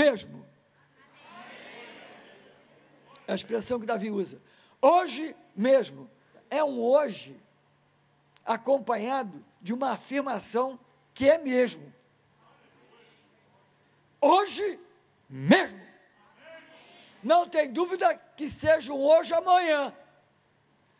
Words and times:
mesmo. 0.00 0.46
É 3.26 3.32
a 3.32 3.34
expressão 3.34 3.78
que 3.78 3.86
Davi 3.86 4.10
usa. 4.10 4.40
Hoje 4.80 5.36
mesmo. 5.54 6.10
É 6.48 6.64
um 6.64 6.80
hoje 6.80 7.40
acompanhado 8.44 9.44
de 9.60 9.72
uma 9.72 9.92
afirmação 9.92 10.78
que 11.14 11.28
é 11.30 11.38
mesmo. 11.38 11.92
Hoje 14.20 14.80
mesmo. 15.28 15.80
Não 17.22 17.48
tem 17.48 17.70
dúvida 17.70 18.14
que 18.36 18.48
seja 18.48 18.92
um 18.92 19.00
hoje 19.00 19.32
amanhã. 19.34 19.94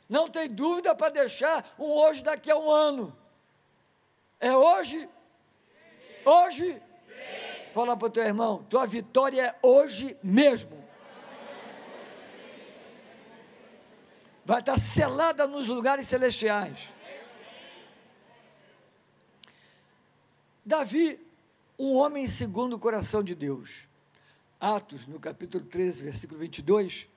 Não 0.09 0.29
tem 0.29 0.49
dúvida 0.49 0.95
para 0.95 1.11
deixar 1.11 1.75
um 1.79 1.87
hoje 1.87 2.23
daqui 2.23 2.51
a 2.51 2.57
um 2.59 2.71
ano. 2.71 3.17
É 4.39 4.55
hoje. 4.55 5.09
Hoje. 6.25 6.81
Fala 7.73 7.97
para 7.97 8.09
o 8.09 8.11
teu 8.11 8.25
irmão, 8.25 8.65
tua 8.69 8.85
vitória 8.85 9.43
é 9.43 9.59
hoje 9.63 10.17
mesmo. 10.23 10.81
Vai 14.45 14.59
estar 14.61 14.79
selada 14.79 15.47
nos 15.47 15.69
lugares 15.69 16.09
celestiais. 16.09 16.89
Davi, 20.65 21.21
um 21.79 21.95
homem 21.95 22.27
segundo 22.27 22.75
o 22.75 22.79
coração 22.79 23.23
de 23.23 23.35
Deus. 23.35 23.89
Atos, 24.59 25.07
no 25.07 25.21
capítulo 25.21 25.65
13, 25.65 26.03
versículo 26.03 26.41
22, 26.41 27.09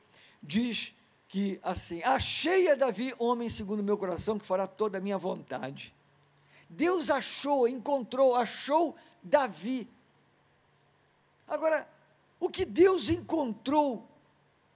diz 0.42 0.94
que 1.28 1.60
assim: 1.64 2.04
Achei 2.04 2.70
a 2.72 2.76
Davi, 2.76 3.14
homem 3.18 3.50
segundo 3.50 3.80
o 3.80 3.84
meu 3.84 3.98
coração, 3.98 4.38
que 4.38 4.46
fará 4.46 4.68
toda 4.68 5.00
a 5.00 5.02
minha 5.02 5.18
vontade. 5.18 5.94
Deus 6.70 7.10
achou, 7.10 7.68
encontrou, 7.68 8.36
achou 8.36 8.96
Davi. 9.22 9.90
Agora, 11.48 11.88
o 12.40 12.50
que 12.50 12.66
Deus 12.66 13.10
encontrou 13.10 14.08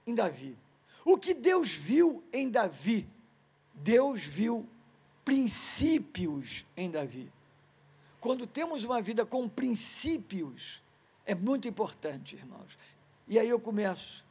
em 0.06 0.14
Davi? 0.14 0.56
O 1.04 1.18
que 1.18 1.34
Deus 1.34 1.70
viu 1.70 2.22
em 2.32 2.50
Davi? 2.50 3.08
Deus 3.74 4.22
viu 4.22 4.68
princípios 5.24 6.64
em 6.76 6.90
Davi. 6.90 7.30
Quando 8.20 8.46
temos 8.46 8.84
uma 8.84 9.00
vida 9.00 9.24
com 9.24 9.48
princípios, 9.48 10.82
é 11.24 11.34
muito 11.34 11.68
importante, 11.68 12.36
irmãos. 12.36 12.76
E 13.26 13.38
aí 13.38 13.48
eu 13.48 13.60
começo 13.60 14.24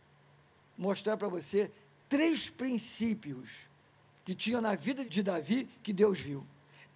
a 0.77 0.81
mostrar 0.81 1.15
para 1.15 1.27
você 1.27 1.71
três 2.09 2.49
princípios 2.49 3.69
que 4.25 4.35
tinham 4.35 4.59
na 4.59 4.75
vida 4.75 5.05
de 5.05 5.23
Davi 5.23 5.69
que 5.81 5.93
Deus 5.93 6.19
viu. 6.19 6.45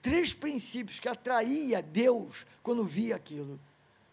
Três 0.02 0.34
princípios 0.34 1.00
que 1.00 1.08
atraía 1.08 1.82
Deus 1.82 2.46
quando 2.64 2.84
via 2.84 3.16
aquilo. 3.16 3.60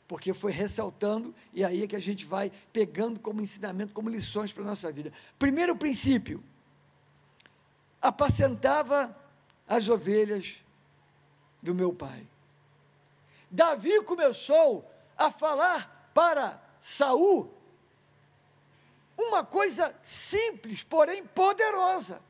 Porque 0.08 0.32
foi 0.32 0.50
ressaltando, 0.50 1.34
e 1.52 1.62
aí 1.62 1.82
é 1.82 1.86
que 1.86 1.94
a 1.94 2.00
gente 2.00 2.24
vai 2.24 2.50
pegando 2.72 3.20
como 3.20 3.42
ensinamento, 3.42 3.92
como 3.92 4.08
lições 4.08 4.52
para 4.52 4.62
a 4.62 4.66
nossa 4.66 4.90
vida. 4.90 5.12
Primeiro 5.38 5.76
princípio: 5.76 6.42
apacentava 8.00 9.14
as 9.68 9.86
ovelhas 9.88 10.56
do 11.62 11.74
meu 11.74 11.92
pai. 11.92 12.26
Davi 13.50 14.02
começou 14.02 14.90
a 15.16 15.30
falar 15.30 16.10
para 16.14 16.60
Saul 16.80 17.52
uma 19.16 19.44
coisa 19.44 19.94
simples, 20.02 20.82
porém 20.82 21.24
poderosa. 21.24 22.22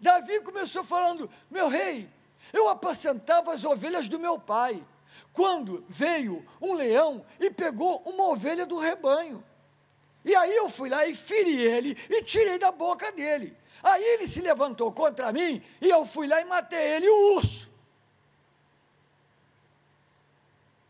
Davi 0.00 0.40
começou 0.40 0.82
falando: 0.82 1.30
Meu 1.50 1.68
rei, 1.68 2.08
eu 2.52 2.68
apacentava 2.68 3.52
as 3.52 3.64
ovelhas 3.64 4.08
do 4.08 4.18
meu 4.18 4.38
pai, 4.38 4.84
quando 5.32 5.84
veio 5.88 6.44
um 6.60 6.74
leão 6.74 7.24
e 7.40 7.50
pegou 7.50 8.02
uma 8.06 8.28
ovelha 8.28 8.66
do 8.66 8.78
rebanho. 8.78 9.44
E 10.24 10.34
aí 10.34 10.54
eu 10.54 10.68
fui 10.68 10.88
lá 10.88 11.06
e 11.06 11.14
feri 11.14 11.60
ele 11.60 11.96
e 12.08 12.22
tirei 12.22 12.58
da 12.58 12.70
boca 12.70 13.10
dele. 13.12 13.56
Aí 13.82 14.02
ele 14.02 14.26
se 14.26 14.40
levantou 14.40 14.92
contra 14.92 15.32
mim 15.32 15.62
e 15.80 15.88
eu 15.88 16.06
fui 16.06 16.26
lá 16.26 16.40
e 16.40 16.44
matei 16.44 16.78
ele, 16.78 17.08
o 17.08 17.36
urso. 17.36 17.70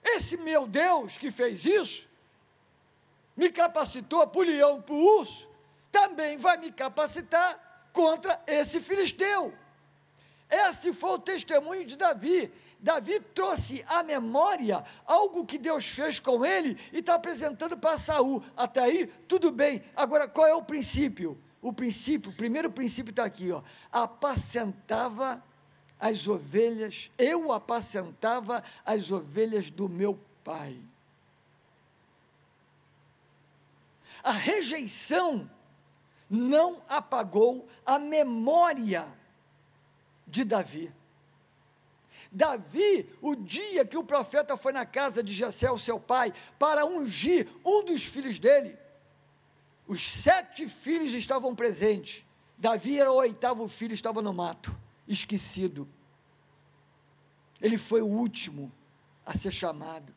Esse 0.04 0.36
meu 0.36 0.66
Deus 0.66 1.16
que 1.16 1.30
fez 1.30 1.64
isso, 1.64 2.08
me 3.36 3.50
capacitou 3.50 4.26
para 4.26 4.40
o 4.40 4.44
leão, 4.44 4.82
para 4.82 4.94
o 4.94 5.18
urso, 5.18 5.48
também 5.90 6.36
vai 6.36 6.58
me 6.58 6.70
capacitar 6.70 7.88
contra 7.92 8.42
esse 8.46 8.80
filisteu. 8.80 9.54
Esse 10.50 10.92
foi 10.92 11.12
o 11.12 11.18
testemunho 11.18 11.84
de 11.84 11.96
Davi. 11.96 12.52
Davi 12.82 13.20
trouxe 13.20 13.84
à 13.86 14.02
memória 14.02 14.82
algo 15.06 15.46
que 15.46 15.56
Deus 15.56 15.86
fez 15.86 16.18
com 16.18 16.44
ele 16.44 16.76
e 16.92 16.98
está 16.98 17.14
apresentando 17.14 17.78
para 17.78 17.96
Saul. 17.96 18.42
Até 18.56 18.80
aí, 18.80 19.06
tudo 19.28 19.52
bem. 19.52 19.84
Agora, 19.94 20.26
qual 20.26 20.48
é 20.48 20.54
o 20.54 20.64
princípio? 20.64 21.40
O 21.60 21.72
princípio, 21.72 22.32
o 22.32 22.34
primeiro 22.34 22.72
princípio 22.72 23.10
está 23.10 23.24
aqui, 23.24 23.52
ó. 23.52 23.62
Apacentava 23.92 25.40
as 26.00 26.26
ovelhas, 26.26 27.08
eu 27.16 27.52
apacentava 27.52 28.64
as 28.84 29.12
ovelhas 29.12 29.70
do 29.70 29.88
meu 29.88 30.18
pai. 30.42 30.76
A 34.24 34.32
rejeição 34.32 35.48
não 36.28 36.82
apagou 36.88 37.68
a 37.86 38.00
memória 38.00 39.06
de 40.26 40.42
Davi. 40.42 40.92
Davi, 42.32 43.10
o 43.20 43.36
dia 43.36 43.84
que 43.84 43.98
o 43.98 44.02
profeta 44.02 44.56
foi 44.56 44.72
na 44.72 44.86
casa 44.86 45.22
de 45.22 45.34
Jessé, 45.34 45.68
seu 45.76 46.00
pai, 46.00 46.32
para 46.58 46.86
ungir 46.86 47.46
um 47.62 47.84
dos 47.84 48.06
filhos 48.06 48.38
dele, 48.38 48.78
os 49.86 50.10
sete 50.10 50.66
filhos 50.66 51.12
estavam 51.12 51.54
presentes. 51.54 52.24
Davi 52.56 52.98
era 52.98 53.12
o 53.12 53.16
oitavo 53.16 53.68
filho, 53.68 53.92
estava 53.92 54.22
no 54.22 54.32
mato 54.32 54.74
esquecido. 55.06 55.86
Ele 57.60 57.76
foi 57.76 58.00
o 58.00 58.06
último 58.06 58.72
a 59.26 59.36
ser 59.36 59.52
chamado. 59.52 60.14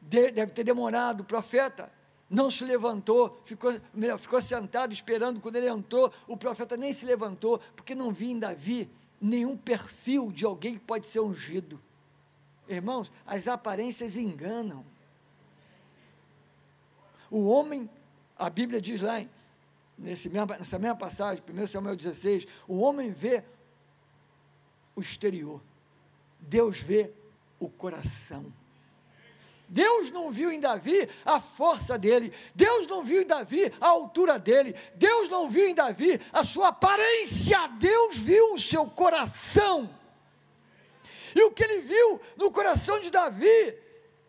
De, 0.00 0.32
deve 0.32 0.50
ter 0.50 0.64
demorado, 0.64 1.20
o 1.20 1.24
profeta 1.24 1.92
não 2.28 2.50
se 2.50 2.64
levantou, 2.64 3.40
ficou, 3.44 3.72
ficou 4.18 4.42
sentado 4.42 4.92
esperando. 4.92 5.40
Quando 5.40 5.54
ele 5.54 5.68
entrou, 5.68 6.12
o 6.26 6.36
profeta 6.36 6.76
nem 6.76 6.92
se 6.92 7.06
levantou, 7.06 7.60
porque 7.76 7.94
não 7.94 8.10
via 8.10 8.32
em 8.32 8.38
Davi 8.40 8.90
nenhum 9.22 9.56
perfil 9.56 10.32
de 10.32 10.44
alguém 10.44 10.74
que 10.74 10.84
pode 10.84 11.06
ser 11.06 11.20
ungido. 11.20 11.80
Irmãos, 12.68 13.10
as 13.24 13.46
aparências 13.46 14.16
enganam. 14.16 14.84
O 17.30 17.46
homem, 17.46 17.88
a 18.36 18.50
Bíblia 18.50 18.80
diz 18.80 19.00
lá, 19.00 19.24
nesse 19.96 20.28
mesma, 20.28 20.58
nessa 20.58 20.78
mesma 20.78 20.96
passagem, 20.96 21.42
1 21.48 21.66
Samuel 21.68 21.96
16, 21.96 22.46
o 22.66 22.80
homem 22.80 23.10
vê 23.10 23.44
o 24.96 25.00
exterior, 25.00 25.62
Deus 26.40 26.80
vê 26.80 27.12
o 27.60 27.68
coração. 27.68 28.52
Deus 29.72 30.10
não 30.10 30.30
viu 30.30 30.52
em 30.52 30.60
Davi 30.60 31.08
a 31.24 31.40
força 31.40 31.96
dele, 31.96 32.30
Deus 32.54 32.86
não 32.86 33.02
viu 33.02 33.22
em 33.22 33.26
Davi 33.26 33.72
a 33.80 33.88
altura 33.88 34.38
dele, 34.38 34.76
Deus 34.96 35.30
não 35.30 35.48
viu 35.48 35.66
em 35.66 35.74
Davi 35.74 36.20
a 36.30 36.44
sua 36.44 36.68
aparência, 36.68 37.68
Deus 37.78 38.18
viu 38.18 38.52
o 38.52 38.58
seu 38.58 38.84
coração. 38.84 39.88
E 41.34 41.42
o 41.44 41.50
que 41.50 41.64
ele 41.64 41.80
viu 41.80 42.20
no 42.36 42.50
coração 42.50 43.00
de 43.00 43.10
Davi, 43.10 43.74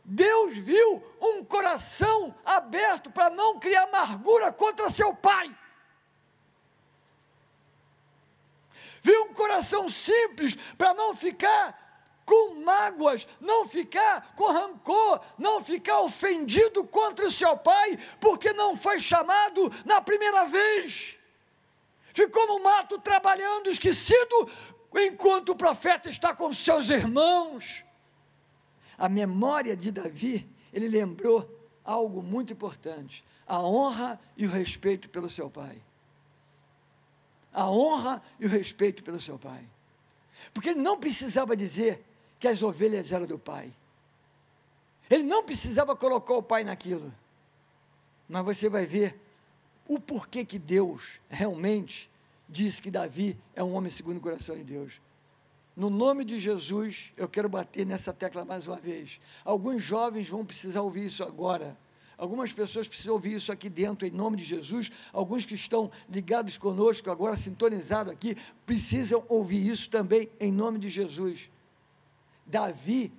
Deus 0.05 0.57
viu 0.57 1.03
um 1.19 1.43
coração 1.43 2.33
aberto 2.45 3.11
para 3.11 3.29
não 3.29 3.59
criar 3.59 3.83
amargura 3.83 4.49
contra 4.49 4.89
seu 4.89 5.13
pai. 5.13 5.53
Viu 9.01 9.25
um 9.25 9.33
coração 9.33 9.89
simples 9.89 10.55
para 10.77 10.93
não 10.93 11.13
ficar 11.13 11.82
com 12.25 12.63
mágoas, 12.63 13.27
não 13.39 13.67
ficar 13.67 14.33
com 14.35 14.51
rancor, 14.51 15.21
não 15.37 15.63
ficar 15.63 15.99
ofendido 16.01 16.83
contra 16.85 17.27
o 17.27 17.31
seu 17.31 17.57
pai, 17.57 17.97
porque 18.19 18.53
não 18.53 18.75
foi 18.75 19.01
chamado 19.01 19.71
na 19.85 20.01
primeira 20.01 20.45
vez. 20.45 21.15
Ficou 22.13 22.47
no 22.47 22.63
mato 22.63 22.99
trabalhando, 22.99 23.69
esquecido, 23.69 24.49
enquanto 24.95 25.49
o 25.49 25.55
profeta 25.55 26.09
está 26.09 26.33
com 26.33 26.53
seus 26.53 26.89
irmãos. 26.89 27.83
A 28.97 29.09
memória 29.09 29.75
de 29.75 29.91
Davi, 29.91 30.47
ele 30.71 30.87
lembrou 30.87 31.49
algo 31.83 32.21
muito 32.21 32.53
importante: 32.53 33.23
a 33.47 33.59
honra 33.59 34.19
e 34.37 34.45
o 34.45 34.49
respeito 34.49 35.09
pelo 35.09 35.29
seu 35.29 35.49
pai 35.49 35.81
a 37.53 37.69
honra 37.69 38.21
e 38.39 38.45
o 38.45 38.49
respeito 38.49 39.03
pelo 39.03 39.21
seu 39.21 39.37
pai. 39.37 39.63
Porque 40.53 40.69
ele 40.69 40.81
não 40.81 40.99
precisava 40.99 41.55
dizer 41.55 42.03
que 42.43 42.47
as 42.49 42.61
ovelhas 42.61 43.09
eram 43.13 43.25
do 43.25 43.39
pai. 43.39 43.73
Ele 45.09 45.23
não 45.23 45.45
precisava 45.45 45.95
colocar 45.95 46.33
o 46.33 46.43
pai 46.43 46.65
naquilo. 46.65 47.09
Mas 48.27 48.43
você 48.43 48.67
vai 48.67 48.85
ver 48.85 49.17
o 49.87 49.97
porquê 49.97 50.43
que 50.43 50.59
Deus 50.59 51.21
realmente 51.29 52.11
disse 52.49 52.81
que 52.81 52.91
Davi 52.91 53.39
é 53.55 53.63
um 53.63 53.73
homem 53.73 53.89
segundo 53.89 54.17
o 54.17 54.19
coração 54.19 54.57
de 54.57 54.63
Deus. 54.65 54.99
No 55.73 55.89
nome 55.89 56.25
de 56.25 56.37
Jesus, 56.37 57.13
eu 57.15 57.29
quero 57.29 57.47
bater 57.47 57.85
nessa 57.85 58.11
tecla 58.11 58.43
mais 58.43 58.67
uma 58.67 58.75
vez. 58.75 59.21
Alguns 59.45 59.81
jovens 59.81 60.27
vão 60.27 60.45
precisar 60.45 60.81
ouvir 60.81 61.05
isso 61.05 61.23
agora. 61.23 61.77
Algumas 62.17 62.51
pessoas 62.51 62.89
precisam 62.89 63.13
ouvir 63.13 63.35
isso 63.35 63.53
aqui 63.53 63.69
dentro, 63.69 64.05
em 64.05 64.11
nome 64.11 64.35
de 64.35 64.43
Jesus. 64.43 64.91
Alguns 65.13 65.45
que 65.45 65.55
estão 65.55 65.89
ligados 66.09 66.57
conosco, 66.57 67.09
agora 67.09 67.37
sintonizados 67.37 68.11
aqui, 68.11 68.35
precisam 68.65 69.23
ouvir 69.29 69.65
isso 69.65 69.89
também, 69.89 70.29
em 70.41 70.51
nome 70.51 70.77
de 70.77 70.89
Jesus. 70.89 71.49
Davi 72.45 73.11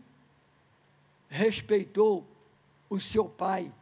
respeitou 1.28 2.26
o 2.88 3.00
seu 3.00 3.24
pai. 3.24 3.72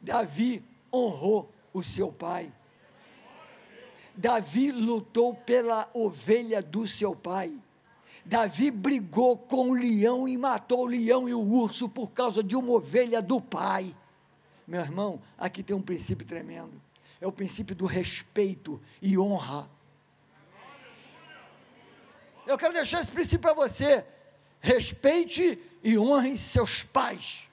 Davi 0.00 0.62
honrou 0.92 1.50
o 1.72 1.82
seu 1.82 2.12
pai. 2.12 2.52
Davi 4.14 4.70
lutou 4.70 5.34
pela 5.34 5.88
ovelha 5.94 6.62
do 6.62 6.86
seu 6.86 7.14
pai. 7.14 7.52
Davi 8.24 8.70
brigou 8.70 9.36
com 9.36 9.70
o 9.70 9.74
leão 9.74 10.28
e 10.28 10.36
matou 10.36 10.82
o 10.82 10.86
leão 10.86 11.28
e 11.28 11.34
o 11.34 11.40
urso 11.40 11.88
por 11.88 12.12
causa 12.12 12.42
de 12.42 12.54
uma 12.54 12.72
ovelha 12.72 13.22
do 13.22 13.40
pai. 13.40 13.94
Meu 14.66 14.80
irmão, 14.80 15.20
aqui 15.38 15.62
tem 15.62 15.74
um 15.74 15.82
princípio 15.82 16.26
tremendo. 16.26 16.80
É 17.20 17.26
o 17.26 17.32
princípio 17.32 17.74
do 17.74 17.86
respeito 17.86 18.80
e 19.02 19.18
honra. 19.18 19.68
Eu 22.50 22.58
quero 22.58 22.72
deixar 22.72 23.00
esse 23.00 23.12
princípio 23.12 23.38
para 23.38 23.52
você. 23.52 24.04
Respeite 24.60 25.56
e 25.84 25.96
honre 25.96 26.36
seus 26.36 26.82
pais. 26.82 27.48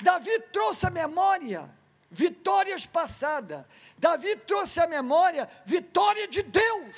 Davi 0.00 0.38
trouxe 0.52 0.86
a 0.86 0.90
memória 0.90 1.68
vitórias 2.08 2.86
passadas. 2.86 3.66
Davi 3.98 4.36
trouxe 4.36 4.78
a 4.78 4.86
memória 4.86 5.50
vitória 5.64 6.28
de 6.28 6.44
Deus. 6.44 6.96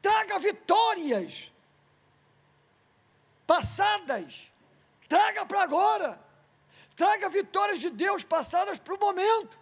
Traga 0.00 0.38
vitórias 0.38 1.52
passadas. 3.46 4.50
Traga 5.14 5.46
para 5.46 5.62
agora. 5.62 6.20
Traga 6.96 7.28
vitórias 7.28 7.78
de 7.78 7.88
Deus 7.88 8.24
passadas 8.24 8.78
para 8.78 8.94
o 8.94 8.98
momento. 8.98 9.56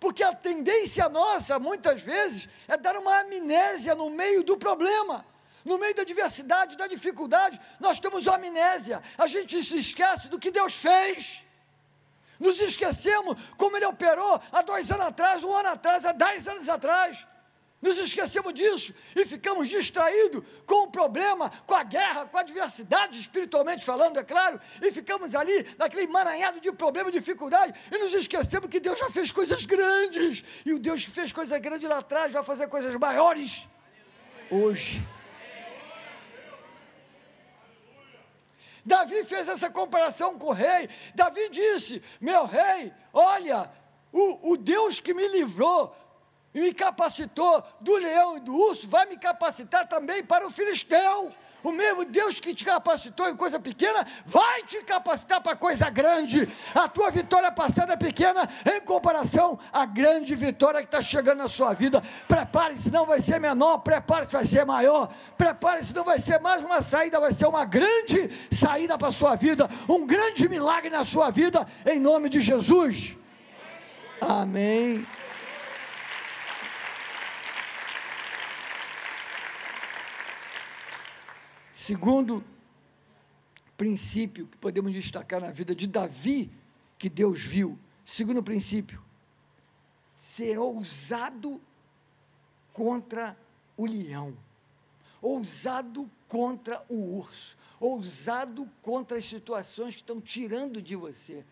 Porque 0.00 0.20
a 0.20 0.34
tendência 0.34 1.08
nossa, 1.08 1.60
muitas 1.60 2.02
vezes, 2.02 2.48
é 2.66 2.76
dar 2.76 2.96
uma 2.96 3.20
amnésia 3.20 3.94
no 3.94 4.10
meio 4.10 4.42
do 4.42 4.56
problema. 4.56 5.24
No 5.64 5.78
meio 5.78 5.94
da 5.94 6.02
diversidade, 6.02 6.76
da 6.76 6.88
dificuldade, 6.88 7.60
nós 7.78 8.00
temos 8.00 8.26
amnésia. 8.26 9.00
A 9.16 9.28
gente 9.28 9.62
se 9.62 9.78
esquece 9.78 10.28
do 10.28 10.40
que 10.40 10.50
Deus 10.50 10.74
fez. 10.74 11.40
Nos 12.40 12.58
esquecemos 12.58 13.36
como 13.56 13.76
Ele 13.76 13.86
operou 13.86 14.42
há 14.50 14.60
dois 14.60 14.90
anos 14.90 15.06
atrás, 15.06 15.44
um 15.44 15.54
ano 15.54 15.68
atrás, 15.68 16.04
há 16.04 16.10
dez 16.10 16.48
anos 16.48 16.68
atrás. 16.68 17.24
Nos 17.80 17.98
esquecemos 17.98 18.52
disso 18.52 18.94
e 19.16 19.24
ficamos 19.24 19.66
distraídos 19.66 20.44
com 20.66 20.84
o 20.84 20.90
problema, 20.90 21.50
com 21.66 21.74
a 21.74 21.82
guerra, 21.82 22.26
com 22.26 22.36
a 22.36 22.40
adversidade, 22.40 23.18
espiritualmente 23.18 23.86
falando, 23.86 24.18
é 24.18 24.22
claro, 24.22 24.60
e 24.82 24.92
ficamos 24.92 25.34
ali 25.34 25.66
naquele 25.78 26.02
emaranhado 26.02 26.60
de 26.60 26.70
problema 26.72 27.08
e 27.08 27.12
dificuldade 27.12 27.74
e 27.90 27.98
nos 27.98 28.12
esquecemos 28.12 28.68
que 28.68 28.80
Deus 28.80 28.98
já 28.98 29.08
fez 29.10 29.32
coisas 29.32 29.64
grandes 29.64 30.44
e 30.66 30.74
o 30.74 30.78
Deus 30.78 31.02
que 31.04 31.10
fez 31.10 31.32
coisas 31.32 31.58
grandes 31.58 31.88
lá 31.88 31.98
atrás 31.98 32.32
vai 32.32 32.42
fazer 32.42 32.68
coisas 32.68 32.94
maiores 32.96 33.66
hoje. 34.50 35.02
Davi 38.84 39.24
fez 39.24 39.48
essa 39.48 39.70
comparação 39.70 40.38
com 40.38 40.48
o 40.48 40.52
rei. 40.52 40.88
Davi 41.14 41.48
disse: 41.50 42.02
Meu 42.20 42.46
rei, 42.46 42.92
olha, 43.12 43.70
o, 44.12 44.52
o 44.52 44.56
Deus 44.56 45.00
que 45.00 45.14
me 45.14 45.26
livrou 45.28 45.94
e 46.54 46.60
me 46.60 46.74
capacitou 46.74 47.62
do 47.80 47.96
leão 47.96 48.36
e 48.36 48.40
do 48.40 48.56
urso 48.56 48.88
vai 48.88 49.06
me 49.06 49.16
capacitar 49.16 49.88
também 49.88 50.22
para 50.24 50.46
o 50.46 50.50
filisteu. 50.50 51.30
O 51.62 51.70
mesmo 51.70 52.04
Deus 52.04 52.40
que 52.40 52.54
te 52.54 52.64
capacitou 52.64 53.28
em 53.28 53.36
coisa 53.36 53.60
pequena 53.60 54.06
vai 54.24 54.62
te 54.62 54.82
capacitar 54.82 55.42
para 55.42 55.54
coisa 55.54 55.90
grande. 55.90 56.48
A 56.74 56.88
tua 56.88 57.10
vitória 57.10 57.52
passada 57.52 57.92
é 57.92 57.96
pequena 57.96 58.48
em 58.64 58.80
comparação 58.80 59.58
à 59.72 59.84
grande 59.84 60.34
vitória 60.34 60.80
que 60.80 60.86
está 60.86 61.02
chegando 61.02 61.38
na 61.38 61.48
sua 61.48 61.74
vida. 61.74 62.02
Prepare-se, 62.26 62.90
não 62.90 63.04
vai 63.04 63.20
ser 63.20 63.38
menor, 63.38 63.78
prepare-se, 63.78 64.32
vai 64.32 64.46
ser 64.46 64.64
maior. 64.64 65.12
Prepare-se, 65.36 65.94
não 65.94 66.04
vai 66.04 66.18
ser 66.18 66.40
mais 66.40 66.64
uma 66.64 66.80
saída, 66.80 67.20
vai 67.20 67.32
ser 67.32 67.46
uma 67.46 67.64
grande 67.64 68.30
saída 68.50 68.96
para 68.96 69.08
a 69.08 69.12
sua 69.12 69.36
vida. 69.36 69.68
Um 69.88 70.06
grande 70.06 70.48
milagre 70.48 70.88
na 70.88 71.04
sua 71.04 71.30
vida, 71.30 71.66
em 71.84 72.00
nome 72.00 72.30
de 72.30 72.40
Jesus. 72.40 73.16
Amém. 74.20 75.06
Segundo 81.80 82.44
princípio 83.74 84.46
que 84.46 84.58
podemos 84.58 84.92
destacar 84.92 85.40
na 85.40 85.50
vida 85.50 85.74
de 85.74 85.86
Davi, 85.86 86.50
que 86.98 87.08
Deus 87.08 87.40
viu. 87.40 87.78
Segundo 88.04 88.42
princípio, 88.42 89.02
ser 90.18 90.58
ousado 90.58 91.58
contra 92.70 93.34
o 93.78 93.86
leão, 93.86 94.36
ousado 95.22 96.10
contra 96.28 96.84
o 96.86 97.16
urso, 97.16 97.56
ousado 97.80 98.68
contra 98.82 99.16
as 99.16 99.24
situações 99.24 99.94
que 99.94 100.02
estão 100.02 100.20
tirando 100.20 100.82
de 100.82 100.94
você. 100.94 101.46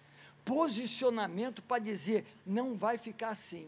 Posicionamento 0.45 1.63
para 1.63 1.83
dizer, 1.83 2.27
não 2.45 2.77
vai 2.77 2.99
ficar 2.99 3.31
assim. 3.31 3.67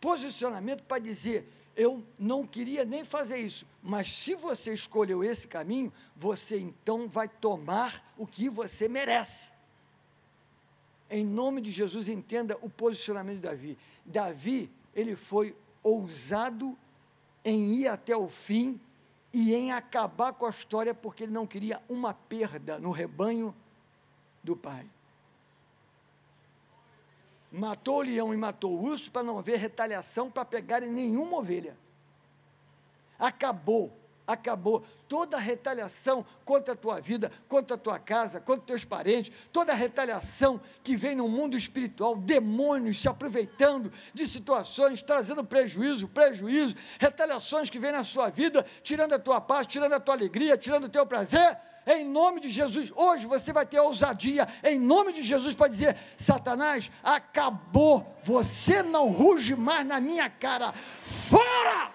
Posicionamento 0.00 0.82
para 0.82 0.98
dizer, 1.00 1.48
eu 1.76 2.04
não 2.18 2.44
queria 2.44 2.84
nem 2.84 3.04
fazer 3.04 3.38
isso, 3.38 3.66
mas 3.82 4.14
se 4.14 4.34
você 4.34 4.72
escolheu 4.72 5.24
esse 5.24 5.46
caminho, 5.46 5.92
você 6.16 6.58
então 6.58 7.08
vai 7.08 7.28
tomar 7.28 8.12
o 8.16 8.26
que 8.26 8.48
você 8.48 8.88
merece. 8.88 9.48
Em 11.10 11.24
nome 11.24 11.60
de 11.60 11.70
Jesus, 11.70 12.08
entenda 12.08 12.56
o 12.62 12.70
posicionamento 12.70 13.36
de 13.36 13.42
Davi. 13.42 13.78
Davi, 14.04 14.70
ele 14.94 15.16
foi 15.16 15.56
ousado 15.82 16.76
em 17.44 17.74
ir 17.74 17.88
até 17.88 18.16
o 18.16 18.28
fim 18.28 18.80
e 19.32 19.52
em 19.52 19.72
acabar 19.72 20.32
com 20.32 20.46
a 20.46 20.50
história, 20.50 20.94
porque 20.94 21.24
ele 21.24 21.32
não 21.32 21.46
queria 21.46 21.82
uma 21.88 22.14
perda 22.14 22.78
no 22.78 22.90
rebanho 22.90 23.54
do 24.42 24.56
pai. 24.56 24.86
Matou 27.54 27.98
o 27.98 28.02
leão 28.02 28.34
e 28.34 28.36
matou 28.36 28.72
o 28.72 28.82
urso 28.82 29.08
para 29.12 29.22
não 29.22 29.38
haver 29.38 29.58
retaliação 29.58 30.28
para 30.28 30.44
pegarem 30.44 30.90
nenhuma 30.90 31.36
ovelha. 31.36 31.76
Acabou, 33.16 33.96
acabou 34.26 34.84
toda 35.06 35.38
retaliação 35.38 36.26
contra 36.44 36.74
a 36.74 36.76
tua 36.76 37.00
vida, 37.00 37.30
contra 37.46 37.76
a 37.76 37.78
tua 37.78 37.96
casa, 37.96 38.40
contra 38.40 38.66
teus 38.66 38.84
parentes, 38.84 39.32
toda 39.52 39.72
retaliação 39.72 40.60
que 40.82 40.96
vem 40.96 41.14
no 41.14 41.28
mundo 41.28 41.56
espiritual, 41.56 42.16
demônios 42.16 43.00
se 43.00 43.08
aproveitando 43.08 43.92
de 44.12 44.26
situações, 44.26 45.00
trazendo 45.00 45.44
prejuízo, 45.44 46.08
prejuízo, 46.08 46.74
retaliações 46.98 47.70
que 47.70 47.78
vêm 47.78 47.92
na 47.92 48.02
sua 48.02 48.30
vida, 48.30 48.66
tirando 48.82 49.12
a 49.12 49.18
tua 49.18 49.40
paz, 49.40 49.68
tirando 49.68 49.92
a 49.92 50.00
tua 50.00 50.16
alegria, 50.16 50.58
tirando 50.58 50.84
o 50.84 50.88
teu 50.88 51.06
prazer 51.06 51.56
em 51.86 52.04
nome 52.04 52.40
de 52.40 52.48
Jesus. 52.48 52.92
Hoje 52.94 53.26
você 53.26 53.52
vai 53.52 53.66
ter 53.66 53.80
ousadia, 53.80 54.48
em 54.62 54.78
nome 54.78 55.12
de 55.12 55.22
Jesus, 55.22 55.54
para 55.54 55.68
dizer: 55.68 55.96
Satanás, 56.16 56.90
acabou, 57.02 58.16
você 58.22 58.82
não 58.82 59.08
ruge 59.08 59.54
mais 59.54 59.86
na 59.86 60.00
minha 60.00 60.28
cara, 60.28 60.72
fora, 61.02 61.90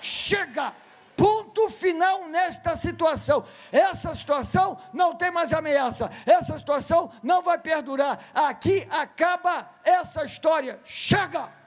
chega. 0.00 0.74
Ponto 1.16 1.70
final 1.70 2.26
nesta 2.28 2.76
situação. 2.76 3.44
Essa 3.70 4.14
situação 4.16 4.76
não 4.92 5.14
tem 5.14 5.30
mais 5.30 5.52
ameaça. 5.52 6.10
Essa 6.26 6.58
situação 6.58 7.08
não 7.22 7.40
vai 7.40 7.56
perdurar. 7.56 8.18
Aqui 8.34 8.84
acaba 8.90 9.70
essa 9.84 10.24
história. 10.24 10.80
Chega! 10.84 11.63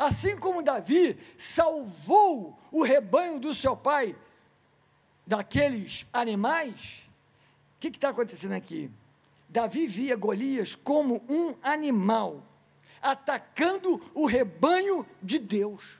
Assim 0.00 0.34
como 0.34 0.62
Davi 0.62 1.18
salvou 1.36 2.58
o 2.72 2.82
rebanho 2.82 3.38
do 3.38 3.52
seu 3.52 3.76
pai 3.76 4.16
daqueles 5.26 6.06
animais, 6.10 7.02
o 7.76 7.80
que 7.80 7.88
está 7.88 8.08
acontecendo 8.08 8.52
aqui? 8.52 8.90
Davi 9.46 9.86
via 9.86 10.16
Golias 10.16 10.74
como 10.74 11.22
um 11.28 11.54
animal 11.62 12.42
atacando 13.02 14.00
o 14.14 14.24
rebanho 14.24 15.06
de 15.22 15.38
Deus. 15.38 15.98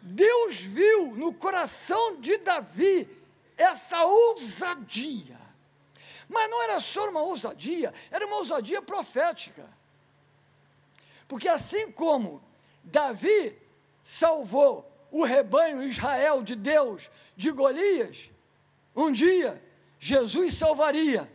Deus 0.00 0.62
viu 0.62 1.14
no 1.14 1.34
coração 1.34 2.22
de 2.22 2.38
Davi 2.38 3.06
essa 3.54 4.02
ousadia. 4.02 5.38
Mas 6.26 6.50
não 6.50 6.62
era 6.62 6.80
só 6.80 7.10
uma 7.10 7.20
ousadia, 7.20 7.92
era 8.10 8.26
uma 8.26 8.36
ousadia 8.36 8.80
profética. 8.80 9.78
Porque 11.30 11.46
assim 11.46 11.92
como 11.92 12.42
Davi 12.82 13.56
salvou 14.02 14.92
o 15.12 15.22
rebanho 15.22 15.80
Israel 15.84 16.42
de 16.42 16.56
Deus 16.56 17.08
de 17.36 17.52
Golias, 17.52 18.28
um 18.96 19.12
dia 19.12 19.62
Jesus 19.96 20.54
salvaria 20.54 21.32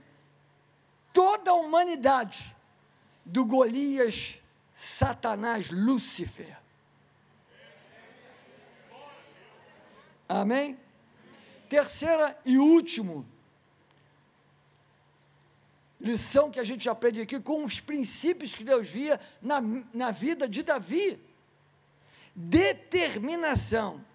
toda 1.13 1.51
a 1.51 1.53
humanidade 1.53 2.53
do 3.23 3.45
Golias, 3.45 4.37
Satanás, 4.73 5.71
Lúcifer. 5.71 6.57
Amém? 10.27 10.77
Terceira 11.69 12.37
e 12.43 12.57
último 12.57 13.25
lição 16.05 16.51
que 16.51 16.59
a 16.59 16.63
gente 16.63 16.87
aprende 16.87 17.19
aqui 17.19 17.39
com 17.39 17.65
os 17.65 17.79
princípios 17.79 18.53
que 18.53 18.63
Deus 18.63 18.87
via 18.87 19.19
na, 19.41 19.59
na 19.91 20.11
vida 20.11 20.47
de 20.47 20.61
Davi. 20.61 21.19
Determinação. 22.35 24.05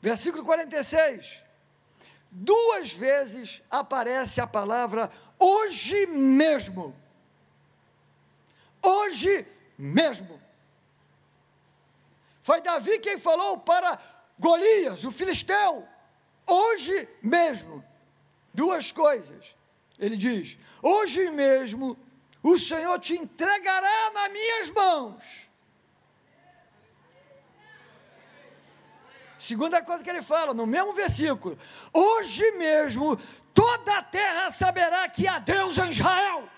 Versículo 0.00 0.44
46. 0.44 1.40
Duas 2.30 2.92
vezes 2.92 3.60
aparece 3.70 4.40
a 4.40 4.46
palavra 4.46 5.10
hoje 5.38 6.06
mesmo. 6.06 6.94
Hoje 8.80 9.46
mesmo. 9.76 10.40
Foi 12.42 12.60
Davi 12.60 12.98
quem 13.00 13.18
falou 13.18 13.58
para 13.58 13.98
Golias, 14.38 15.04
o 15.04 15.10
filisteu, 15.10 15.88
hoje 16.46 17.08
mesmo. 17.22 17.82
Duas 18.52 18.92
coisas. 18.92 19.54
Ele 19.98 20.16
diz: 20.16 20.58
Hoje 20.82 21.30
mesmo 21.30 21.96
o 22.42 22.58
Senhor 22.58 22.98
te 22.98 23.14
entregará 23.14 24.10
nas 24.12 24.32
minhas 24.32 24.70
mãos. 24.70 25.44
Segunda 29.38 29.82
coisa 29.82 30.02
que 30.02 30.08
ele 30.08 30.22
fala, 30.22 30.54
no 30.54 30.66
mesmo 30.66 30.94
versículo: 30.94 31.58
Hoje 31.92 32.50
mesmo 32.52 33.18
toda 33.52 33.98
a 33.98 34.02
terra 34.02 34.50
saberá 34.50 35.08
que 35.08 35.28
há 35.28 35.38
Deus 35.38 35.76
em 35.78 35.90
Israel. 35.90 36.48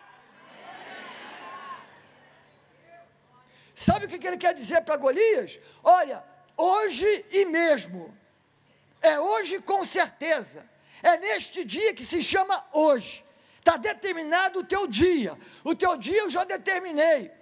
Sabe 3.75 4.07
o 4.07 4.09
que 4.09 4.26
ele 4.26 4.38
quer 4.38 4.55
dizer 4.55 4.81
para 4.83 4.97
Golias? 4.97 5.59
Olha, 5.85 6.25
hoje 6.57 7.26
e 7.31 7.45
mesmo, 7.45 8.16
é 9.02 9.21
hoje 9.21 9.61
com 9.61 9.85
certeza, 9.85 10.64
é 11.02 11.19
neste 11.19 11.62
dia 11.62 11.93
que 11.93 12.02
se 12.02 12.23
chama 12.23 12.64
hoje, 12.73 13.23
está 13.66 13.76
determinado 13.76 14.61
o 14.61 14.64
teu 14.64 14.87
dia, 14.87 15.37
o 15.64 15.75
teu 15.75 15.96
dia 15.96 16.18
eu 16.18 16.30
já 16.30 16.44
determinei, 16.44 17.32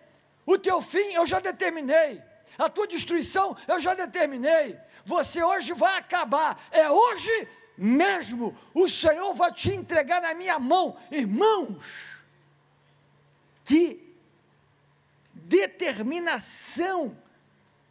o 0.46 0.58
teu 0.58 0.80
fim 0.80 1.12
eu 1.12 1.26
já 1.26 1.38
determinei, 1.38 2.22
a 2.56 2.70
tua 2.70 2.86
destruição 2.86 3.54
eu 3.68 3.78
já 3.78 3.92
determinei, 3.92 4.78
você 5.04 5.42
hoje 5.42 5.74
vai 5.74 5.98
acabar, 5.98 6.58
é 6.70 6.90
hoje 6.90 7.46
mesmo, 7.76 8.56
o 8.72 8.88
Senhor 8.88 9.34
vai 9.34 9.52
te 9.52 9.70
entregar 9.70 10.22
na 10.22 10.32
minha 10.32 10.58
mão, 10.58 10.96
irmãos, 11.10 11.84
que 13.62 14.16
determinação, 15.34 17.14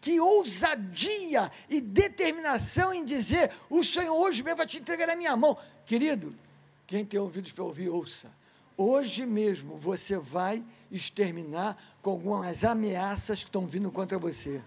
que 0.02 0.20
ousadia 0.20 1.52
e 1.70 1.80
determinação 1.80 2.94
em 2.94 3.06
dizer: 3.06 3.52
o 3.70 3.84
Senhor 3.84 4.14
hoje 4.14 4.44
mesmo 4.44 4.58
vai 4.58 4.68
te 4.68 4.78
entregar 4.78 5.08
na 5.08 5.16
minha 5.16 5.36
mão. 5.36 5.58
Querido, 5.86 6.36
quem 6.86 7.06
tem 7.06 7.20
ouvidos 7.20 7.52
para 7.52 7.64
ouvir, 7.64 7.90
ouça. 7.90 8.32
Hoje 8.78 9.26
mesmo 9.26 9.78
você 9.78 10.18
vai 10.18 10.64
exterminar 10.92 11.78
com 12.02 12.12
algumas 12.12 12.64
ameaças 12.64 13.40
que 13.40 13.50
estão 13.50 13.66
vindo 13.66 13.92
contra 13.92 14.18
você, 14.18 14.62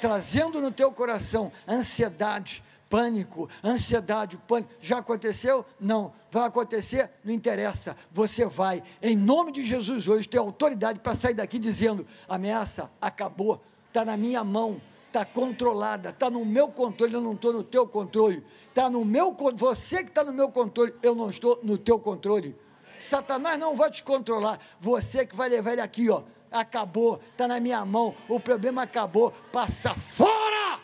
trazendo 0.00 0.60
no 0.60 0.70
teu 0.70 0.92
coração 0.92 1.50
ansiedade, 1.68 2.62
pânico, 2.88 3.48
ansiedade, 3.62 4.36
pânico. 4.36 4.72
Já 4.80 4.98
aconteceu? 4.98 5.64
Não. 5.80 6.12
Vai 6.30 6.44
acontecer? 6.44 7.10
Não 7.24 7.32
interessa. 7.32 7.96
Você 8.12 8.46
vai, 8.46 8.82
em 9.02 9.16
nome 9.16 9.52
de 9.52 9.64
Jesus, 9.64 10.06
hoje, 10.08 10.28
ter 10.28 10.38
autoridade 10.38 11.00
para 11.00 11.14
sair 11.14 11.34
daqui 11.34 11.58
dizendo: 11.58 12.06
ameaça 12.28 12.90
acabou, 13.00 13.62
está 13.88 14.04
na 14.04 14.16
minha 14.16 14.44
mão, 14.44 14.80
está 15.10 15.24
controlada, 15.24 16.10
está 16.10 16.30
no 16.30 16.44
meu 16.44 16.68
controle, 16.68 17.14
eu 17.14 17.20
não 17.20 17.32
estou 17.32 17.52
no 17.52 17.64
teu 17.64 17.86
controle. 17.86 18.44
Está 18.68 18.88
no 18.88 19.04
meu 19.04 19.36
você 19.54 20.04
que 20.04 20.10
está 20.10 20.22
no 20.22 20.32
meu 20.32 20.48
controle, 20.50 20.94
eu 21.02 21.14
não 21.14 21.28
estou 21.28 21.58
no 21.62 21.76
teu 21.76 21.98
controle. 21.98 22.56
Satanás 22.98 23.58
não 23.58 23.76
vai 23.76 23.90
te 23.90 24.02
controlar, 24.02 24.60
você 24.78 25.26
que 25.26 25.34
vai 25.34 25.48
levar 25.48 25.72
ele 25.72 25.80
aqui, 25.80 26.08
ó. 26.08 26.22
Acabou, 26.50 27.20
está 27.32 27.46
na 27.48 27.58
minha 27.58 27.84
mão, 27.84 28.14
o 28.28 28.38
problema 28.38 28.82
acabou, 28.82 29.32
passa 29.52 29.92
fora! 29.94 30.80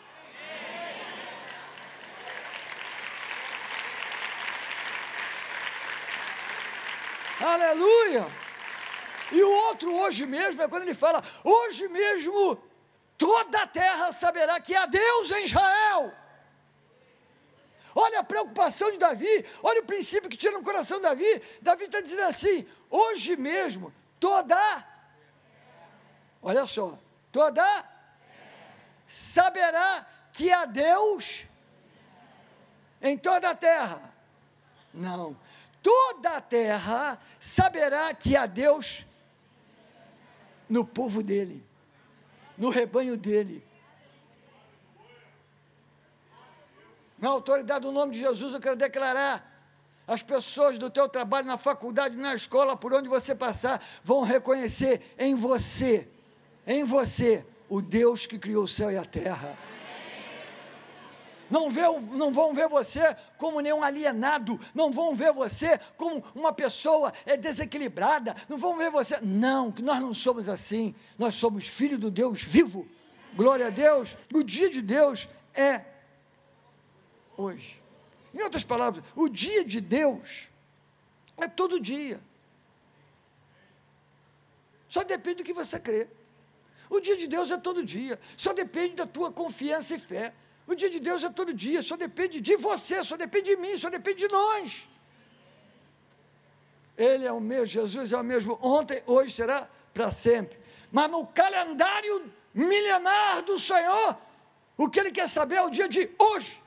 Aleluia! 7.39 8.27
E 9.31 9.41
o 9.41 9.49
outro 9.49 9.93
hoje 9.93 10.25
mesmo 10.25 10.61
é 10.61 10.67
quando 10.67 10.83
ele 10.83 10.93
fala: 10.93 11.23
hoje 11.43 11.87
mesmo 11.87 12.57
toda 13.17 13.63
a 13.63 13.67
terra 13.67 14.11
saberá 14.11 14.59
que 14.59 14.75
há 14.75 14.85
Deus 14.85 15.31
em 15.31 15.45
Israel. 15.45 16.13
Olha 17.95 18.19
a 18.19 18.23
preocupação 18.23 18.91
de 18.91 18.99
Davi, 18.99 19.43
olha 19.63 19.81
o 19.81 19.85
princípio 19.85 20.29
que 20.29 20.37
tira 20.37 20.55
no 20.55 20.63
coração 20.63 20.97
de 20.97 21.03
Davi. 21.03 21.41
Davi 21.61 21.85
está 21.85 21.99
dizendo 21.99 22.23
assim: 22.23 22.67
hoje 22.89 23.35
mesmo 23.35 23.91
toda, 24.19 24.85
olha 26.41 26.67
só, 26.67 26.97
toda 27.31 27.65
saberá 29.07 30.05
que 30.31 30.51
há 30.51 30.65
Deus 30.65 31.45
em 33.01 33.17
toda 33.17 33.49
a 33.49 33.55
terra. 33.55 34.13
Não, 34.93 35.35
toda 35.81 36.37
a 36.37 36.41
terra 36.41 37.19
saberá 37.39 38.13
que 38.13 38.35
há 38.35 38.45
Deus 38.45 39.03
no 40.69 40.85
povo 40.85 41.23
dele, 41.23 41.65
no 42.57 42.69
rebanho 42.69 43.15
dele. 43.15 43.63
Na 47.17 47.29
autoridade 47.29 47.81
do 47.81 47.91
nome 47.91 48.13
de 48.13 48.19
Jesus, 48.19 48.53
eu 48.53 48.59
quero 48.59 48.75
declarar: 48.75 49.45
as 50.07 50.23
pessoas 50.23 50.77
do 50.77 50.89
teu 50.89 51.09
trabalho, 51.09 51.47
na 51.47 51.57
faculdade, 51.57 52.15
na 52.15 52.33
escola, 52.33 52.77
por 52.77 52.93
onde 52.93 53.09
você 53.09 53.35
passar, 53.35 53.83
vão 54.03 54.21
reconhecer 54.21 55.01
em 55.17 55.35
você, 55.35 56.07
em 56.65 56.83
você, 56.83 57.45
o 57.67 57.81
Deus 57.81 58.25
que 58.25 58.39
criou 58.39 58.63
o 58.63 58.67
céu 58.67 58.91
e 58.91 58.97
a 58.97 59.05
terra 59.05 59.66
não, 61.49 61.69
vê, 61.69 61.81
não 62.11 62.31
vão 62.31 62.53
ver 62.53 62.67
você 62.67 63.15
como 63.37 63.59
nenhum 63.59 63.83
alienado, 63.83 64.59
não 64.73 64.91
vão 64.91 65.15
ver 65.15 65.31
você 65.31 65.79
como 65.95 66.23
uma 66.35 66.51
pessoa 66.51 67.13
é, 67.25 67.37
desequilibrada, 67.37 68.35
não 68.49 68.57
vão 68.57 68.77
ver 68.77 68.91
você. 68.91 69.19
Não, 69.21 69.73
nós 69.79 69.99
não 69.99 70.13
somos 70.13 70.49
assim, 70.49 70.93
nós 71.17 71.35
somos 71.35 71.67
filhos 71.67 71.99
do 71.99 72.11
Deus 72.11 72.41
vivo. 72.41 72.87
Glória 73.33 73.67
a 73.67 73.69
Deus, 73.69 74.17
o 74.33 74.43
dia 74.43 74.69
de 74.69 74.81
Deus 74.81 75.27
é 75.53 75.81
hoje. 77.35 77.81
Em 78.33 78.41
outras 78.41 78.63
palavras, 78.63 79.03
o 79.15 79.29
dia 79.29 79.63
de 79.63 79.79
Deus 79.79 80.49
é 81.37 81.47
todo 81.47 81.79
dia. 81.79 82.19
Só 84.89 85.03
depende 85.03 85.37
do 85.37 85.43
que 85.43 85.53
você 85.53 85.79
crê. 85.79 86.07
O 86.89 86.99
dia 86.99 87.17
de 87.17 87.27
Deus 87.27 87.51
é 87.51 87.57
todo 87.57 87.83
dia, 87.83 88.19
só 88.37 88.53
depende 88.53 88.95
da 88.95 89.05
tua 89.05 89.31
confiança 89.31 89.95
e 89.95 89.99
fé. 89.99 90.33
O 90.67 90.75
dia 90.75 90.89
de 90.89 90.99
Deus 90.99 91.23
é 91.23 91.29
todo 91.29 91.53
dia, 91.53 91.81
só 91.81 91.95
depende 91.95 92.41
de 92.41 92.57
você, 92.57 93.01
só 93.03 93.15
depende 93.15 93.55
de 93.55 93.55
mim, 93.55 93.77
só 93.77 93.89
depende 93.89 94.19
de 94.19 94.27
nós. 94.27 94.87
Ele 96.97 97.25
é 97.25 97.31
o 97.31 97.39
mesmo, 97.39 97.67
Jesus 97.67 98.11
é 98.11 98.17
o 98.17 98.23
mesmo 98.23 98.59
ontem, 98.61 99.01
hoje 99.05 99.33
será 99.33 99.69
para 99.93 100.11
sempre. 100.11 100.59
Mas 100.91 101.09
no 101.09 101.25
calendário 101.27 102.31
milenar 102.53 103.43
do 103.43 103.57
Senhor, 103.57 104.17
o 104.75 104.89
que 104.89 104.99
ele 104.99 105.11
quer 105.11 105.29
saber 105.29 105.55
é 105.55 105.61
o 105.61 105.69
dia 105.69 105.87
de 105.87 106.09
hoje. 106.19 106.61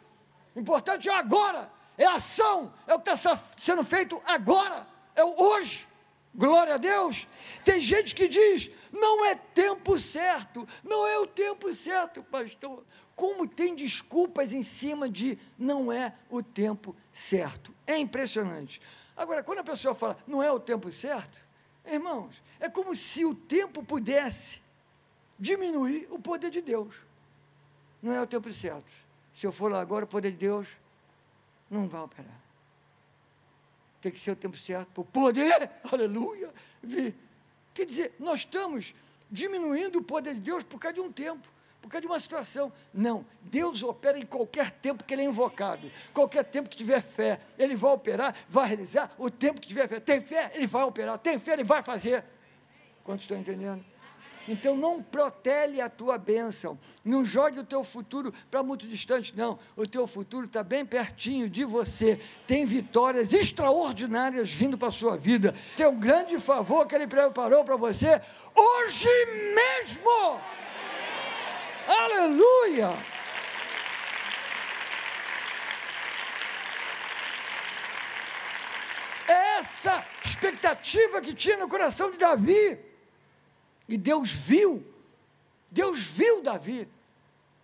O 0.54 0.60
importante 0.60 1.08
é 1.08 1.14
agora, 1.14 1.70
é 1.98 2.06
ação, 2.06 2.72
é 2.86 2.94
o 2.94 3.00
que 3.00 3.10
está 3.10 3.38
sendo 3.58 3.84
feito 3.84 4.20
agora, 4.24 4.86
é 5.14 5.22
o 5.22 5.34
hoje. 5.38 5.86
Glória 6.32 6.74
a 6.74 6.78
Deus. 6.78 7.26
Tem 7.64 7.80
gente 7.80 8.14
que 8.14 8.28
diz: 8.28 8.70
não 8.92 9.24
é 9.24 9.34
tempo 9.34 9.98
certo, 9.98 10.66
não 10.84 11.06
é 11.06 11.18
o 11.18 11.26
tempo 11.26 11.74
certo, 11.74 12.22
pastor. 12.22 12.84
Como 13.20 13.46
tem 13.46 13.76
desculpas 13.76 14.50
em 14.50 14.62
cima 14.62 15.06
de 15.06 15.38
não 15.58 15.92
é 15.92 16.14
o 16.30 16.42
tempo 16.42 16.96
certo. 17.12 17.70
É 17.86 17.98
impressionante. 17.98 18.80
Agora, 19.14 19.42
quando 19.42 19.58
a 19.58 19.62
pessoa 19.62 19.94
fala 19.94 20.16
não 20.26 20.42
é 20.42 20.50
o 20.50 20.58
tempo 20.58 20.90
certo, 20.90 21.44
irmãos, 21.84 22.42
é 22.58 22.66
como 22.66 22.96
se 22.96 23.26
o 23.26 23.34
tempo 23.34 23.82
pudesse 23.82 24.58
diminuir 25.38 26.08
o 26.10 26.18
poder 26.18 26.50
de 26.50 26.62
Deus. 26.62 27.04
Não 28.00 28.10
é 28.10 28.22
o 28.22 28.26
tempo 28.26 28.50
certo. 28.54 28.90
Se 29.34 29.46
eu 29.46 29.52
for 29.52 29.70
lá 29.70 29.82
agora, 29.82 30.06
o 30.06 30.08
poder 30.08 30.30
de 30.32 30.38
Deus 30.38 30.68
não 31.70 31.86
vai 31.86 32.00
operar. 32.00 32.40
Tem 34.00 34.10
que 34.10 34.18
ser 34.18 34.30
o 34.30 34.36
tempo 34.36 34.56
certo 34.56 34.92
para 34.92 35.02
o 35.02 35.04
poder, 35.04 35.70
aleluia, 35.92 36.50
vir. 36.82 37.14
Quer 37.74 37.84
dizer, 37.84 38.14
nós 38.18 38.38
estamos 38.38 38.94
diminuindo 39.30 39.98
o 39.98 40.02
poder 40.02 40.32
de 40.32 40.40
Deus 40.40 40.64
por 40.64 40.80
causa 40.80 40.94
de 40.94 41.00
um 41.02 41.12
tempo. 41.12 41.59
Por 41.80 41.88
causa 41.88 42.02
de 42.02 42.06
uma 42.06 42.20
situação. 42.20 42.72
Não, 42.92 43.24
Deus 43.42 43.82
opera 43.82 44.18
em 44.18 44.26
qualquer 44.26 44.70
tempo 44.70 45.04
que 45.04 45.14
ele 45.14 45.22
é 45.22 45.24
invocado, 45.24 45.90
qualquer 46.12 46.44
tempo 46.44 46.68
que 46.68 46.76
tiver 46.76 47.02
fé, 47.02 47.40
ele 47.58 47.74
vai 47.74 47.92
operar, 47.92 48.34
vai 48.48 48.68
realizar 48.68 49.10
o 49.18 49.30
tempo 49.30 49.60
que 49.60 49.68
tiver 49.68 49.88
fé. 49.88 50.00
Tem 50.00 50.20
fé, 50.20 50.50
ele 50.54 50.66
vai 50.66 50.84
operar, 50.84 51.18
tem 51.18 51.38
fé, 51.38 51.54
ele 51.54 51.64
vai 51.64 51.82
fazer. 51.82 52.24
Quantos 53.02 53.24
estão 53.24 53.38
entendendo? 53.38 53.84
Então 54.48 54.76
não 54.76 55.02
protele 55.02 55.80
a 55.80 55.88
tua 55.88 56.18
bênção, 56.18 56.78
não 57.04 57.24
jogue 57.24 57.60
o 57.60 57.64
teu 57.64 57.84
futuro 57.84 58.32
para 58.50 58.62
muito 58.62 58.86
distante, 58.86 59.36
não. 59.36 59.58
O 59.76 59.86
teu 59.86 60.06
futuro 60.06 60.46
está 60.46 60.62
bem 60.62 60.84
pertinho 60.84 61.48
de 61.48 61.64
você. 61.64 62.18
Tem 62.46 62.64
vitórias 62.64 63.32
extraordinárias 63.32 64.52
vindo 64.52 64.76
para 64.76 64.88
a 64.88 64.92
sua 64.92 65.16
vida. 65.16 65.54
Tem 65.76 65.86
um 65.86 66.00
grande 66.00 66.38
favor 66.40 66.86
que 66.86 66.94
ele 66.94 67.06
preparou 67.06 67.64
para 67.64 67.76
você 67.76 68.20
hoje 68.56 69.08
mesmo. 69.54 70.40
Aleluia! 71.90 72.96
Essa 79.26 80.06
expectativa 80.24 81.20
que 81.20 81.34
tinha 81.34 81.56
no 81.56 81.68
coração 81.68 82.10
de 82.12 82.18
Davi. 82.18 82.78
E 83.88 83.98
Deus 83.98 84.30
viu, 84.30 84.86
Deus 85.68 86.04
viu 86.04 86.42
Davi. 86.42 86.88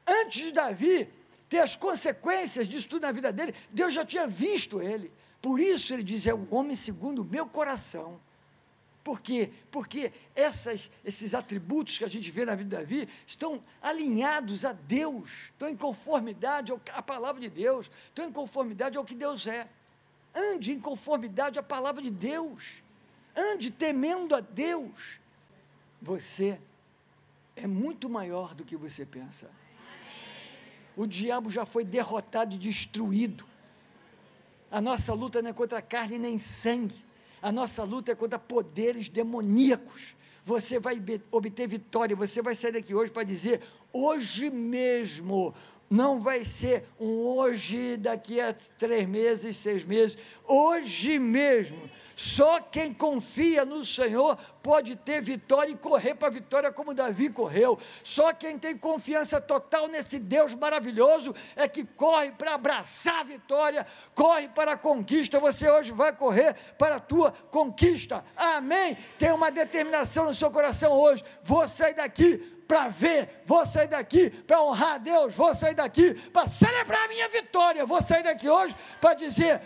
Antes 0.04 0.47
de 0.47 0.52
Davi 0.52 1.09
ter 1.49 1.61
as 1.61 1.76
consequências 1.76 2.68
disso 2.68 2.88
tudo 2.88 3.02
na 3.02 3.12
vida 3.12 3.33
dele, 3.33 3.54
Deus 3.71 3.95
já 3.95 4.04
tinha 4.04 4.26
visto 4.26 4.83
ele. 4.83 5.12
Por 5.40 5.61
isso 5.61 5.95
ele 5.95 6.02
diz: 6.02 6.26
é 6.26 6.35
um 6.35 6.49
homem 6.50 6.75
segundo 6.75 7.23
o 7.23 7.25
meu 7.25 7.47
coração. 7.47 8.21
Por 9.06 9.20
quê? 9.20 9.52
Porque 9.70 10.10
essas, 10.34 10.90
esses 11.04 11.32
atributos 11.32 11.96
que 11.96 12.04
a 12.04 12.08
gente 12.08 12.28
vê 12.28 12.44
na 12.44 12.56
vida 12.56 12.76
de 12.76 12.82
Davi 12.82 13.08
estão 13.25 13.62
alinhados 13.80 14.64
a 14.64 14.72
Deus, 14.72 15.30
estão 15.44 15.68
em 15.68 15.76
conformidade 15.76 16.72
à 16.92 17.00
palavra 17.00 17.40
de 17.40 17.48
Deus, 17.48 17.88
estão 18.06 18.26
em 18.26 18.32
conformidade 18.32 18.98
ao 18.98 19.04
que 19.04 19.14
Deus 19.14 19.46
é. 19.46 19.68
Ande 20.34 20.72
em 20.72 20.80
conformidade 20.80 21.56
à 21.56 21.62
palavra 21.62 22.02
de 22.02 22.10
Deus, 22.10 22.82
ande 23.36 23.70
temendo 23.70 24.34
a 24.34 24.40
Deus. 24.40 25.20
Você 26.02 26.60
é 27.54 27.64
muito 27.64 28.10
maior 28.10 28.56
do 28.56 28.64
que 28.64 28.76
você 28.76 29.06
pensa. 29.06 29.48
O 30.96 31.06
diabo 31.06 31.48
já 31.48 31.64
foi 31.64 31.84
derrotado 31.84 32.56
e 32.56 32.58
destruído. 32.58 33.46
A 34.68 34.80
nossa 34.80 35.14
luta 35.14 35.40
não 35.40 35.50
é 35.50 35.52
contra 35.52 35.80
carne 35.80 36.18
nem 36.18 36.40
sangue 36.40 37.05
a 37.46 37.52
nossa 37.52 37.84
luta 37.84 38.10
é 38.10 38.14
contra 38.16 38.40
poderes 38.40 39.08
demoníacos. 39.08 40.16
Você 40.42 40.80
vai 40.80 41.00
obter 41.30 41.68
vitória, 41.68 42.16
você 42.16 42.42
vai 42.42 42.56
sair 42.56 42.72
daqui 42.72 42.92
hoje 42.92 43.12
para 43.12 43.22
dizer: 43.22 43.60
hoje 43.92 44.50
mesmo 44.50 45.54
não 45.88 46.20
vai 46.20 46.44
ser 46.44 46.84
um 46.98 47.06
hoje 47.06 47.96
daqui 47.96 48.40
a 48.40 48.52
três 48.78 49.06
meses, 49.06 49.56
seis 49.56 49.84
meses, 49.84 50.18
hoje 50.44 51.18
mesmo. 51.18 51.88
Só 52.16 52.60
quem 52.60 52.94
confia 52.94 53.62
no 53.66 53.84
Senhor 53.84 54.38
pode 54.62 54.96
ter 54.96 55.20
vitória 55.20 55.70
e 55.70 55.76
correr 55.76 56.14
para 56.14 56.28
a 56.28 56.30
vitória 56.30 56.72
como 56.72 56.94
Davi 56.94 57.28
correu. 57.28 57.78
Só 58.02 58.32
quem 58.32 58.58
tem 58.58 58.76
confiança 58.76 59.38
total 59.38 59.86
nesse 59.86 60.18
Deus 60.18 60.54
maravilhoso 60.54 61.34
é 61.54 61.68
que 61.68 61.84
corre 61.84 62.32
para 62.32 62.54
abraçar 62.54 63.20
a 63.20 63.24
vitória, 63.24 63.86
corre 64.14 64.48
para 64.48 64.72
a 64.72 64.76
conquista. 64.78 65.38
Você 65.38 65.70
hoje 65.70 65.92
vai 65.92 66.16
correr 66.16 66.54
para 66.78 66.96
a 66.96 67.00
tua 67.00 67.32
conquista. 67.50 68.24
Amém. 68.34 68.96
Tem 69.18 69.30
uma 69.30 69.50
determinação 69.50 70.24
no 70.24 70.34
seu 70.34 70.50
coração 70.50 70.92
hoje. 70.92 71.22
Vou 71.44 71.68
sair 71.68 71.94
daqui 71.94 72.55
para 72.66 72.88
ver, 72.88 73.42
vou 73.44 73.64
sair 73.64 73.88
daqui 73.88 74.30
para 74.30 74.62
honrar 74.62 74.94
a 74.94 74.98
Deus, 74.98 75.34
vou 75.34 75.54
sair 75.54 75.74
daqui 75.74 76.14
para 76.30 76.48
celebrar 76.48 77.04
a 77.04 77.08
minha 77.08 77.28
vitória, 77.28 77.86
vou 77.86 78.02
sair 78.02 78.22
daqui 78.22 78.48
hoje 78.48 78.74
para 79.00 79.14
dizer: 79.14 79.62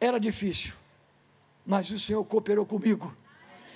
era 0.00 0.18
difícil, 0.18 0.74
mas 1.64 1.90
o 1.90 1.98
Senhor 1.98 2.24
cooperou 2.24 2.66
comigo. 2.66 3.16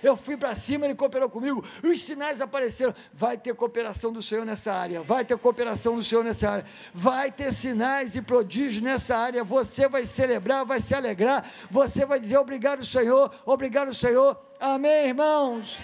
Eu 0.02 0.16
fui 0.16 0.36
para 0.36 0.54
cima, 0.54 0.84
ele 0.84 0.94
cooperou 0.94 1.28
comigo. 1.28 1.64
Os 1.82 2.02
sinais 2.02 2.40
apareceram. 2.40 2.94
Vai 3.12 3.36
ter 3.36 3.54
cooperação 3.54 4.12
do 4.12 4.20
Senhor 4.20 4.44
nessa 4.44 4.72
área. 4.72 5.02
Vai 5.02 5.24
ter 5.24 5.36
cooperação 5.38 5.96
do 5.96 6.02
Senhor 6.02 6.22
nessa 6.22 6.50
área. 6.50 6.66
Vai 6.92 7.32
ter 7.32 7.52
sinais 7.52 8.14
e 8.14 8.22
prodígios 8.22 8.82
nessa 8.82 9.16
área. 9.16 9.42
Você 9.42 9.88
vai 9.88 10.04
celebrar, 10.04 10.64
vai 10.64 10.80
se 10.80 10.94
alegrar. 10.94 11.50
Você 11.70 12.04
vai 12.04 12.20
dizer 12.20 12.36
obrigado, 12.36 12.84
Senhor. 12.84 13.32
Obrigado, 13.44 13.94
Senhor. 13.94 14.38
Amém, 14.60 15.08
irmãos. 15.08 15.78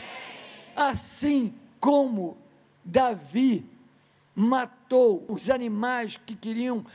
Assim 0.76 1.54
como 1.83 2.38
Davi 2.85 3.66
matou 4.37 5.25
os 5.29 5.51
animais 5.51 6.16
que 6.16 6.37
queriam 6.37 6.87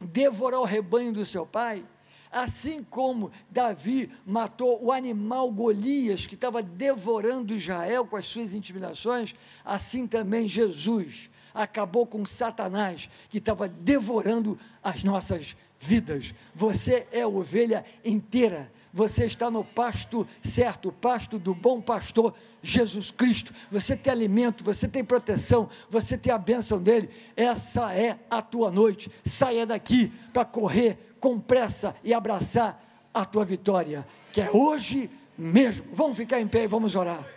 devorar 0.00 0.60
o 0.60 0.64
rebanho 0.64 1.12
do 1.12 1.26
seu 1.26 1.44
pai, 1.44 1.84
assim 2.30 2.84
como 2.84 3.32
Davi 3.50 4.08
matou 4.24 4.80
o 4.84 4.92
animal 4.92 5.50
Golias 5.50 6.28
que 6.28 6.36
estava 6.36 6.62
devorando 6.62 7.56
Israel 7.56 8.06
com 8.06 8.14
as 8.14 8.26
suas 8.26 8.54
intimidações, 8.54 9.34
assim 9.64 10.06
também 10.06 10.46
Jesus 10.46 11.28
acabou 11.52 12.06
com 12.06 12.24
Satanás 12.24 13.10
que 13.28 13.38
estava 13.38 13.66
devorando 13.66 14.56
as 14.80 15.02
nossas 15.02 15.56
vidas. 15.76 16.32
Você 16.54 17.08
é 17.10 17.26
ovelha 17.26 17.84
inteira 18.04 18.70
você 18.96 19.26
está 19.26 19.50
no 19.50 19.62
pasto 19.62 20.26
certo, 20.42 20.88
o 20.88 20.92
pasto 20.92 21.38
do 21.38 21.54
bom 21.54 21.82
pastor 21.82 22.32
Jesus 22.62 23.10
Cristo. 23.10 23.52
Você 23.70 23.94
tem 23.94 24.10
alimento, 24.10 24.64
você 24.64 24.88
tem 24.88 25.04
proteção, 25.04 25.68
você 25.90 26.16
tem 26.16 26.32
a 26.32 26.38
bênção 26.38 26.82
dele. 26.82 27.10
Essa 27.36 27.92
é 27.92 28.18
a 28.30 28.40
tua 28.40 28.70
noite. 28.70 29.10
Saia 29.22 29.66
daqui 29.66 30.10
para 30.32 30.46
correr 30.46 31.14
com 31.20 31.38
pressa 31.38 31.94
e 32.02 32.14
abraçar 32.14 32.82
a 33.12 33.22
tua 33.26 33.44
vitória, 33.44 34.06
que 34.32 34.40
é 34.40 34.50
hoje 34.50 35.10
mesmo. 35.36 35.84
Vamos 35.92 36.16
ficar 36.16 36.40
em 36.40 36.48
pé 36.48 36.64
e 36.64 36.66
vamos 36.66 36.96
orar. 36.96 37.35